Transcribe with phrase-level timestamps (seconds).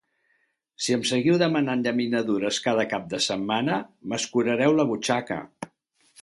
[0.85, 3.77] Si em seguiu demanant llaminadures cada cap de setmana,
[4.15, 5.39] m'escurareu la butxaca.